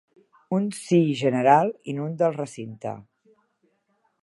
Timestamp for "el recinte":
2.31-2.97